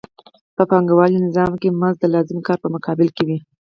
[0.55, 3.37] په پانګوالي نظام کې مزد د لازم کار په مقابل کې وي